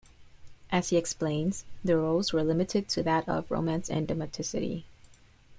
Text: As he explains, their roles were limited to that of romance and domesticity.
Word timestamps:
As 0.71 0.89
he 0.89 0.97
explains, 0.97 1.63
their 1.83 1.99
roles 1.99 2.33
were 2.33 2.43
limited 2.43 2.89
to 2.89 3.03
that 3.03 3.29
of 3.29 3.51
romance 3.51 3.87
and 3.87 4.07
domesticity. 4.07 4.87